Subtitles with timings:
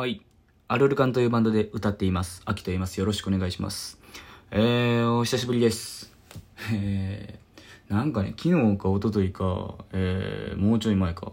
[0.00, 0.22] はい。
[0.66, 2.40] アルルカンというバンドで歌っています。
[2.46, 2.98] アキと言います。
[2.98, 4.00] よろしくお願いします。
[4.50, 6.10] えー、お久しぶりです。
[6.72, 11.32] えー、なんかね、昨日か一昨日か、えー、もうちょい前か、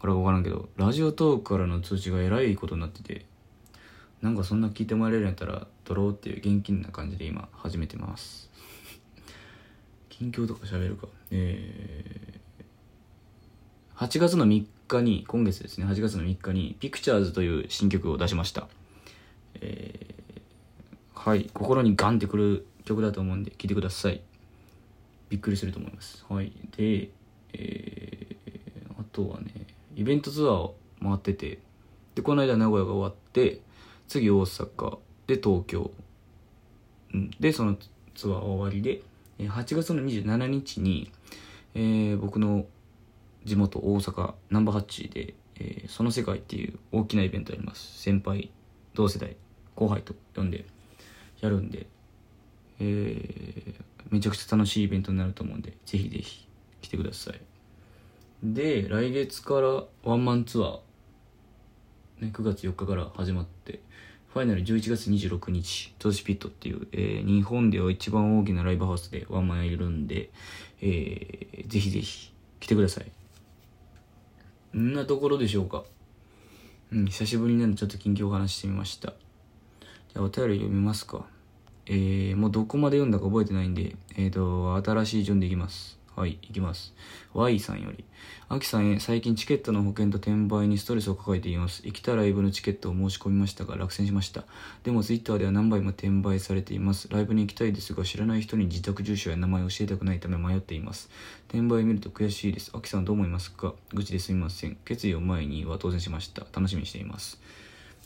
[0.00, 3.26] からわからんけど、ラジオトークからの通知がえらいことになってて、
[4.22, 8.50] なんかそんな聞いてもらえるんやったら、撮ろうっていう現金な感じで今始めてます。
[10.08, 11.06] 近況とか喋るか。
[11.30, 18.68] えー、8月の3日に、今月ですね、8月の3日に、ピクチャーズという新曲を出しました。
[19.60, 24.20] えー、はい、心にガンってくる曲だと思うんで、聴いてください。
[25.28, 26.24] びっくりすると思います。
[26.28, 26.52] はい。
[26.76, 27.10] で、
[27.52, 29.50] えー、あとはね、
[29.96, 31.58] イベントツアーを回ってて、
[32.14, 33.60] で、この間名古屋が終わって、
[34.08, 35.90] 次大阪、で東京、
[37.12, 37.76] うん、で、その
[38.14, 39.02] ツアー終わりで、
[39.38, 41.10] 8月の27日に、
[41.74, 42.66] えー僕の
[43.46, 48.02] 地元大阪難波ハッチで、えーその世界っていう大きなイベントやります。
[48.02, 48.50] 先輩
[48.94, 49.36] 同世代
[49.76, 50.64] 後輩と呼んで
[51.40, 51.86] やるんで、
[52.80, 56.46] えーめちゃくちゃ楽しいイベントになると思うんでぜひぜひ
[56.80, 57.40] 来てください。
[58.42, 63.80] で来月からワンマンツアー、ね、9月4日から始まって
[64.32, 70.30] ファイナル11月26日トーシピットっていう、えー日本では一番大きなライブハウスでワンマンやるんで、
[70.80, 73.10] えーぜひぜひ来てください。
[74.74, 75.84] んなところでしょうか。
[76.92, 79.14] うん久しぶりなんでちょっと近況を話してみました。
[80.12, 81.26] じゃあお便り読みますか。
[81.86, 85.98] えー、もうどこまで読んだか覚えてないんでえーと新しい順でいきます。
[86.16, 86.94] はい、いきます。
[87.34, 88.02] Y さんより。
[88.48, 91.82] アキさんへ、最近チケットの保険と転売にストレスを抱えています。
[91.82, 94.44] 生きたライブのチケットを申し込みましたが、落選しました。
[94.82, 97.08] でも、ツイッターでは何倍も転売されています。
[97.10, 101.10] ライブに行きたいですが、知らない人に自宅住所や名前を教えたくないため迷っています。
[101.48, 102.72] 転売を見ると悔しいです。
[102.74, 103.74] アキさんどう思いますか？
[103.92, 104.78] 愚痴ですみません。
[104.86, 106.46] 決意を前には当選しました。
[106.54, 107.38] 楽しみにしています。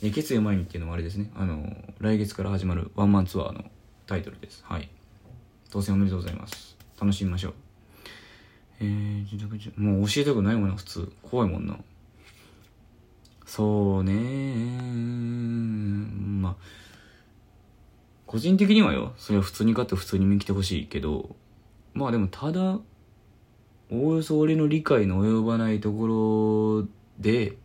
[0.02, 1.30] え決意を前にっていうのもあれですね。
[1.36, 3.70] あの、来月から始まるワンマンツアーの
[4.06, 4.64] タイトルです。
[4.66, 4.88] はい。
[5.70, 6.76] 当選おめでとうございます。
[7.00, 7.69] 楽しみましょう。
[8.80, 11.12] えー、自宅住もう教えたくないもんな、普通。
[11.22, 11.78] 怖いもんな。
[13.44, 14.12] そうね
[16.40, 16.56] まあ、
[18.24, 21.34] 個人的にはよ、それは普通に買って普通に見に来てほしいけど、
[21.92, 22.78] まあでもただ、
[23.90, 26.88] おおよそ俺の理解の及ばないところ
[27.18, 27.56] で、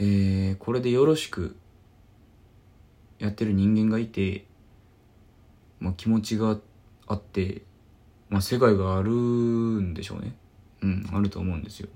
[0.00, 1.56] えー、これでよろしく
[3.20, 4.46] やってる人間がいて、
[5.78, 6.58] まあ気持ちが
[7.06, 7.62] あって、
[8.28, 10.34] まあ世界があるんでしょうね。
[10.82, 11.88] うん、あると思うんですよ。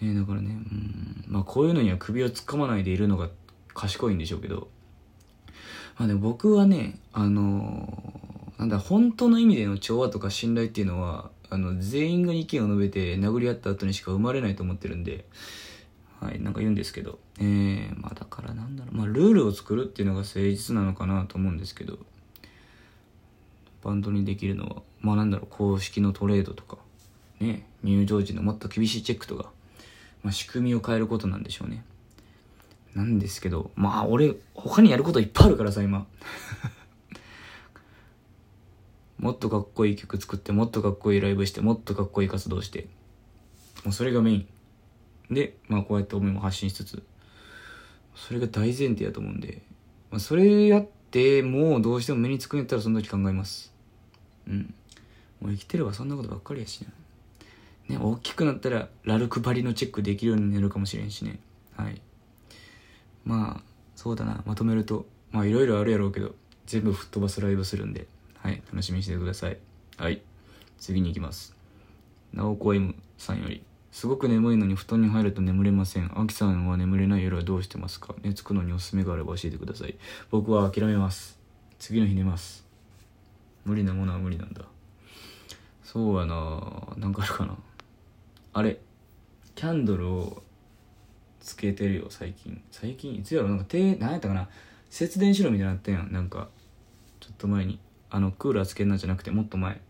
[0.00, 3.28] ねだからね、うん、まあこういうのには首を突っ込まないでいるのが
[3.74, 4.68] 賢いんでしょうけど、
[5.98, 8.22] まあでも僕はね、あのー
[8.62, 15.24] なんだ、本当の意味での調和とか信頼っていうのは、あの、全員が意見を述べて殴り合った後にしか生まれないと思ってるんで、
[16.20, 21.98] はい、なんか言うんですけど、えー、まあだからなんだろう、まあルールを作るっていうのが誠実なのかなと思うんですけど、
[23.82, 26.78] バンドにできるのは、まあなんだろう、公式のトレードとか、
[27.42, 29.50] ね、入場時のもっと厳しいチェックとか、
[30.22, 31.84] まあ仕組みを変えることなんでしょうね。
[32.94, 36.06] なんですけど、まあ俺、他にやることいっぱいあるからさ、今。
[39.18, 42.88] もっとかっこいい曲作って、もっとかっこいいライブして、もっとかっこいい活動して。
[43.84, 44.36] もうそれがメイ
[45.30, 45.34] ン。
[45.34, 47.02] で、まあこうやって思いも発信しつつ、
[48.14, 49.62] それが大前提だと思うんで、
[50.10, 53.72] まあそれやって、もうどうしても目につくんやったらその時考えます。
[54.46, 54.74] うん。
[55.40, 56.92] もう生きてればそんなことばっかりやしな。
[57.88, 61.40] ね、大きくなったらラルクバリのチェックできるようになるかもしれんしね。
[61.76, 62.00] はい。
[63.24, 63.62] まあ、
[63.96, 64.42] そうだな。
[64.46, 66.34] まとめると、まあいろいろあるやろうけど、
[66.66, 68.06] 全部吹っ飛ばすライブするんで、
[68.38, 68.62] はい。
[68.70, 69.58] 楽しみにしてください。
[69.96, 70.22] はい。
[70.78, 71.54] 次に行きます。
[72.32, 73.62] なおこ M さんより。
[73.90, 76.18] すごく眠いのに布団に入ると眠れません。
[76.18, 78.14] アキさんは眠れない夜はどうしてますか？
[78.22, 79.94] 寝つくのにおすすめがあれば教えてください。
[80.30, 81.38] 僕は諦めます。
[81.78, 82.64] 次の日寝ます。
[83.66, 84.62] 無理なものは無理なんだ。
[85.84, 87.54] そうやななんかあるかな。
[88.52, 88.78] あれ、
[89.54, 90.42] キャンドルを
[91.40, 92.62] つけてるよ、最近。
[92.70, 93.48] 最近、いつやろ？
[93.48, 94.48] なんか、て、なんやったかな？
[94.90, 96.12] 節電しろみたいになったやん。
[96.12, 96.48] なんか、
[97.20, 97.78] ちょっと前に。
[98.10, 99.80] あの、クーラーつけんなじゃなくて、もっと前。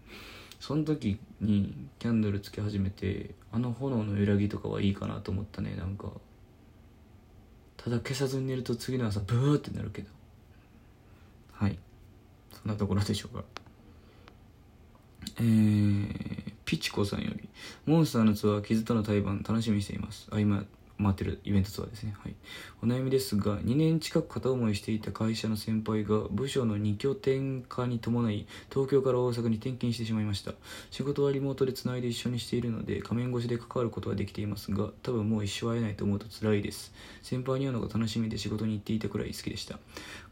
[0.60, 6.12] その時にキャンドルつけ始めて、あの炎の揺らぎとかはいいかなと思ったね、なんか。
[7.76, 10.08] ただ消さずに寝ると次の朝、ブーってなるけど。
[11.50, 11.76] はい。
[12.52, 13.44] そんなところでしょうか。
[15.38, 17.48] えー、ピチコさんより、
[17.86, 20.28] モンスターのツアー、傷との対バン、楽しみにしています。
[20.30, 20.66] あ、今、
[21.02, 22.14] 回ってるイベントツアーですね。
[22.18, 22.34] はい。
[22.82, 30.52] お悩みですが、2年近く片思いしていた会社の先輩が部署の2拠点化に伴い、東京から大阪に転勤してしまいました。
[30.90, 36.92] 仕事はリモートでつないで一緒にしているので、画面越しで関わることはできていますが、多分もう一生会えないと思うと辛いです。
[37.22, 39.78] 先輩に会うのが楽しみで仕事に行っていたくらい好きでした。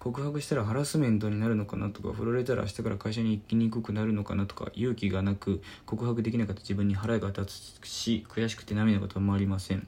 [0.01, 7.45] 告白したらハラスメントになるのかなとか、振られたら明日から会社に行きにくくなるのかなとか、勇気がなく告白できなかった自分に腹が立
[7.83, 9.81] つし、悔しくて涙が止まりません。
[9.81, 9.87] 好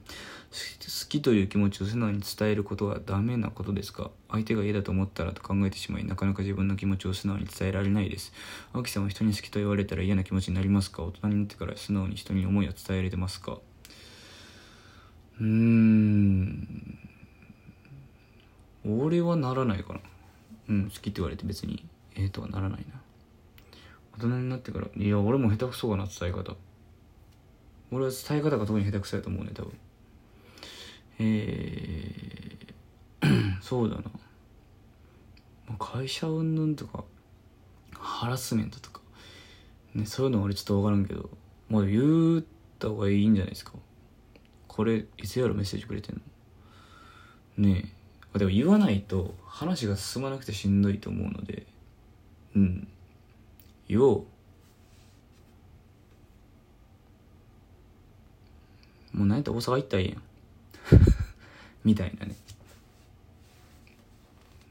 [1.09, 4.11] きという気持ちを素直に伝えることはダメなことですか？
[4.29, 8.33] 相手が嫌だと思ったらと考えてしまいなかなか自分の気持ちを素直に伝えられないです。
[8.71, 11.01] 青木さんは人に好きと言われたら嫌な気持ちになりますか？
[11.01, 13.57] 大人になってから素直に人に思いは伝えられてますか？
[15.39, 16.99] うーん。
[18.85, 19.99] 俺はならないかな。
[20.69, 21.85] うん好きって言われて別に。
[22.15, 23.01] ええとはならないな。
[24.17, 24.87] 大人になってから。
[24.95, 26.55] いや俺も下手くそかな伝え方。
[27.91, 29.73] 俺は伝え方が特に下手くそやと思うね多分。
[31.19, 34.03] えー、 そうだな。
[35.67, 37.03] まあ会社云々とか
[37.97, 39.01] ハラスメントとか、
[39.93, 41.29] ね、そういうのは俺ちょっと分からんけど。
[41.69, 42.43] まあ言っ
[42.77, 43.73] た方がいいんじゃないですか。
[44.67, 46.21] これいつやろメッセージくれてん
[47.57, 47.69] の？
[47.69, 48.02] ねえ。
[48.39, 51.67] でも言わないと話が進まなくてしんどいと思うので
[52.55, 52.87] うん。
[53.87, 54.25] 言お
[59.13, 59.17] う。
[59.17, 60.21] もう何やったら大阪行ったらいいやん。
[61.83, 62.35] みたいなね。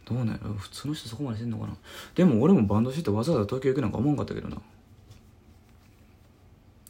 [0.05, 0.55] どうなんやろ？
[0.55, 1.77] 普通の人そこまでしてんのかな？
[2.15, 4.57] でも俺もバンドしててわざわざ東京行くなんか思わんかったけどな。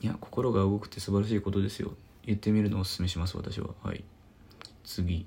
[0.01, 1.95] いや心が動くって素晴らしいことですよ。
[2.25, 3.71] 言ってみるのをおすすめします私は。
[3.83, 4.05] はい。
[4.85, 5.27] 次。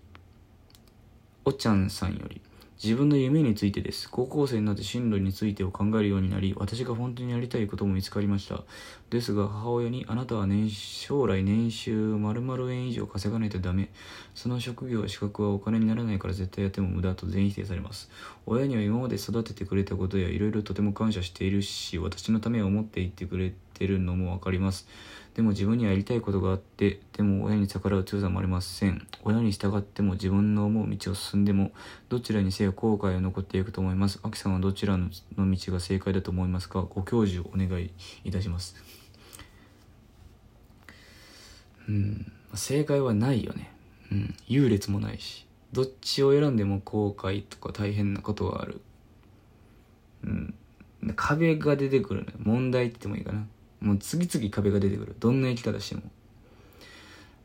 [1.47, 2.41] おちゃんさんより
[2.83, 4.09] 自分の夢についてです。
[4.09, 8.63] 高校生になって進路についてを考えるようになり、私が本当にやりたいことも見つかりました。
[9.11, 13.89] ですが、母親に、あなたは年将来年収〇〇円以上稼がないとダメ。
[14.33, 18.09] その職業、資格はお金にならないから絶対やっても無駄と全否定されます。
[18.45, 24.87] 親には今まで育ててくれたことやいろいろとても感謝しているし、私のためを思って言ってくれててるのもわかります。
[25.35, 29.05] でも自分にはやりたいことがあって、でも親に逆らう強さもありません。
[29.23, 31.71] 親に従っても自分の思う道を進んでも、
[32.07, 34.21] どちらにせよ後悔は残っていくと思います。
[34.23, 36.83] アキさんはどちらの道が正解だと思いますか？
[36.83, 37.91] ご教授お願い
[38.23, 38.77] いたします。
[41.89, 43.71] うん、正解はないよね。
[44.11, 45.45] うん、優劣もないし。
[45.73, 48.79] どっちを選んでも後悔とか大変なことがある。
[50.23, 50.53] うん。
[51.17, 52.31] 壁が出てくるね。
[52.41, 53.45] 問題って言ってもいいかな。
[53.85, 55.15] もう次々壁が出てくる。
[55.19, 56.01] どんな生き方しても。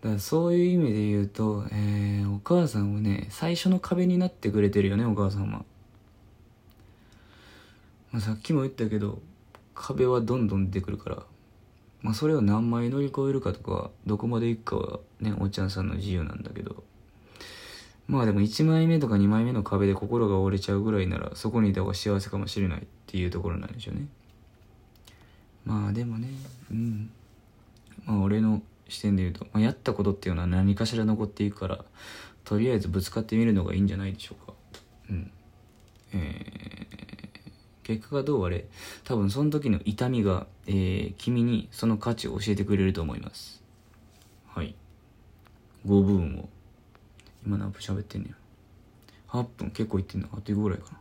[0.03, 5.65] だからそういう意味で言うと、えー、お母さんはね最初の壁になってくれてるよねお母さんは、ま
[8.15, 9.19] あ、さっきも言ったけど
[9.75, 11.23] 壁はどんどん出てくるから。
[12.03, 16.83] まあそれを何枚乗り越えるかとかどこまでいくかはねおっちゃんさんの自由なんだけど。
[18.09, 24.07] まあでも1枚目とか2枚目の壁で心が折れちゃうぐらいならそこにいた方が幸せかもしれないっていうところなんでしょうね。
[25.65, 26.29] まあでもね
[26.71, 27.11] うん。
[28.05, 31.85] まあ俺の視点で言うと、まあ、やったことっていうのは何かしら残っていくから
[32.45, 34.53] とりあえずぶつかってみるのがいいんじゃないでしょうか。
[35.11, 35.31] うん。
[36.13, 38.67] えー、結果がどうあれ
[39.05, 43.63] 多分その時の痛みが、えー、君にその価値を教えてくれると思います。
[44.49, 44.75] はい。
[45.87, 46.49] 5分を。
[47.47, 48.37] 今何分喋ってんねや。
[49.29, 50.99] 8分結構いってんのあと5ぐらいかな。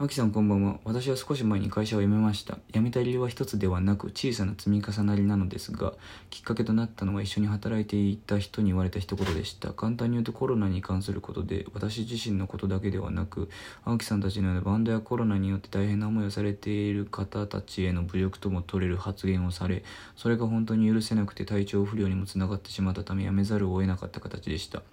[0.00, 0.78] アキさんこんばんは。
[0.84, 2.58] 私は少し前に会社を辞めました。
[2.72, 5.92] 辞めた理由は一つではなく小さな積み重なりなのですが、
[6.30, 9.72] きっかけとなったのは一緒に働いていた人に言われた一言でした。
[9.72, 13.50] 簡単に言うとコロナに関することで、私自身のことだけではなく、
[13.84, 19.82] 青木さんたちのようなバンドやコロナによって大変な思いをされている方たちへの侮辱とも取れる発言をされ、
[20.14, 24.84] それが本当に許せなくて体調不良にもつながってしまったため辞めざるを得なかった形でした。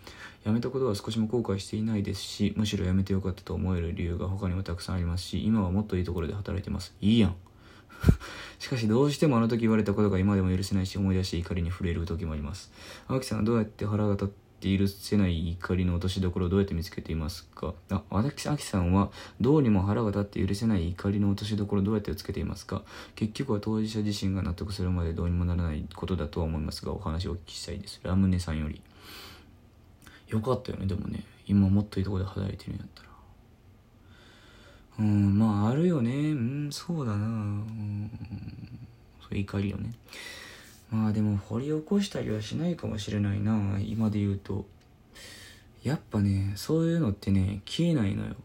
[0.46, 6.94] 辞めたことは少しも後悔していないですし、むしろ辞めてよかったと思える理由が他にもたくさんありますし、今はもっといいところで働いてます。
[7.02, 7.36] いいやん。
[8.60, 12.72] しかしどうしてもあの時言われたことが今でも許せないし思い出して怒りに触れる時もあります。
[13.08, 17.74] 青木さんはどうやって腹が立って許せない怒りの落としどころをどうやって見つけていますか？
[17.90, 19.12] あ、私、秋さんは
[19.42, 22.84] どうにも腹が立って許せない怒りの落としどころをどうやってつけていますか？
[23.16, 28.00] 結局は当事者自身が納得するまでどうにもならないことだとは思いますがお話をお聞きしたいです。
[28.04, 28.82] ラムネさんより。
[30.28, 30.86] よかったよね。
[30.88, 33.10] でもね今もっといいとこで働いてるんやったら。
[35.00, 36.12] うんまああるよね。
[36.12, 37.18] うんそうだな。
[37.18, 38.10] うん
[39.22, 39.94] そう怒りよね。
[40.92, 43.80] まあでも掘り起こしたりはしないかもしれないな。
[43.80, 44.66] 今で言うと。
[45.84, 48.36] やっぱねそういうのってね消えないのよ。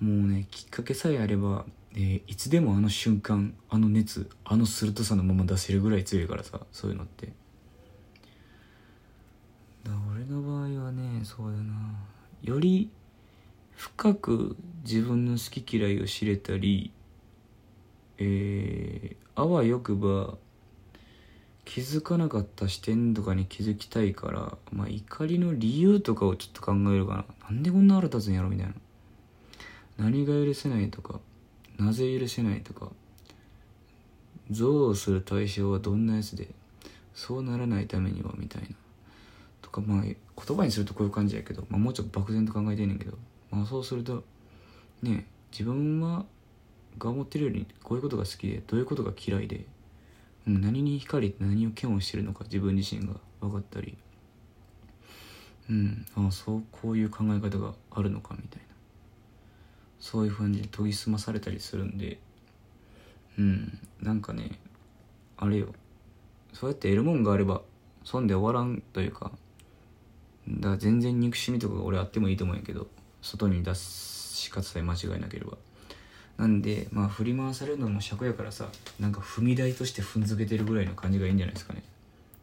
[0.00, 1.64] もうねきっかけさえあれば、
[1.94, 7.32] えー、いつでもあの瞬間あの熱あの鋭さのまま出せるぐらい強いからさそういうのって。
[10.26, 11.74] 俺の場合はねそうだな。
[12.42, 12.90] より
[13.76, 16.92] 深く自分の好き嫌いを知れたり
[18.16, 20.36] えー、あわよくば
[21.64, 27.24] 気づかなかった視点とかに気づきたいからまあ怒りの理由とかをちょっと考えるかな。
[27.50, 28.74] なんでこんな腹立つんやろみたいな。
[29.98, 31.20] 何が許せないとか
[31.78, 32.90] なぜ許せないとか
[34.48, 36.48] 憎悪する対象はどんなやつで
[37.14, 38.83] そうならないためにはみたいな。
[39.74, 40.16] かまあ言
[40.56, 43.18] 葉にするとこういう感じやけど、まあ、もうちょっと漠然と考えてんねんけど、
[43.50, 44.22] まあ、そうすると
[45.02, 46.24] ね自分は
[46.98, 49.66] が思ってるよりこういうことが好きでどういうことが嫌いで、
[50.46, 53.98] 何に光って何を嫌悪してるのか自分自身が分かったり
[55.68, 58.74] うんああそうこういう考え方があるのかみたいな。
[59.98, 62.18] そういうふうに研ぎ澄まされたりするんで
[63.38, 64.50] うんなんかね
[65.38, 65.68] あれよ。
[66.52, 67.62] そうやって得るもんがあれば
[68.04, 69.32] 損で終わらんというか
[70.48, 72.86] だから全然憎しみとか俺あってもいいと思うんやけど
[73.22, 75.56] 外に出すし方さえ間違いなければ。
[76.36, 81.82] なんでまあ振り回されるのも尺やからさなんか踏み台として踏んづけてるぐらいの感じがいいんじゃないですかね。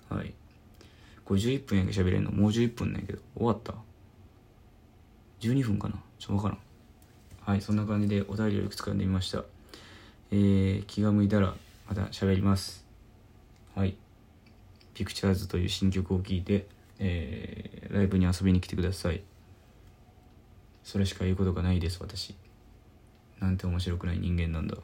[0.09, 0.33] はい。
[1.25, 2.31] これ11分やけ喋れんの？
[2.31, 3.19] もう11分なんやけど。
[3.35, 3.73] 終わった
[5.41, 5.95] ？12分かな？
[6.19, 6.57] ちょっとわからん。
[7.43, 9.43] はいそんな感じでお便りをいくつか読んでみました。
[10.31, 11.53] えー、気が向いたら
[11.89, 12.85] また喋ります。
[13.75, 13.95] はい。
[14.93, 16.67] ピクチャーズという新曲を聴いて、
[17.03, 19.23] えー、ライブに遊びに来てください。
[20.83, 22.35] それしか言うことがないです私。
[23.39, 24.77] なんて面白くない人間なんだ。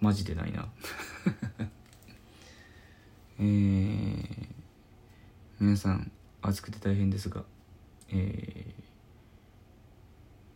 [0.00, 0.68] マジでないな。
[3.38, 4.46] えー、
[5.58, 7.44] 皆さん暑くて大変ですが、
[8.08, 8.82] えー、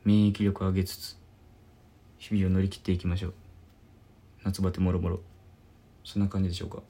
[0.05, 1.17] 免疫力上げつつ
[2.19, 3.35] 日々を乗り切っていきましょう。
[4.45, 5.21] 夏バテもろもろ。
[6.05, 6.83] そんな感じでしょうか。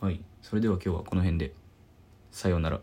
[0.00, 0.20] はい。
[0.42, 1.52] それでは今日はこの辺で。
[2.30, 2.80] さようなら。